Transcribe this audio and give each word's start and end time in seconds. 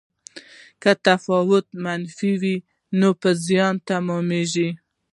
که 0.81 0.91
تفاوت 1.07 1.65
منفي 1.83 2.31
وي 2.41 2.55
نو 2.99 3.09
په 3.21 3.29
زیان 3.45 3.75
تمامیږي. 3.89 4.69